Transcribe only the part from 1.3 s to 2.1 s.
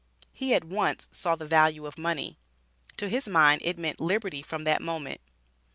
the value of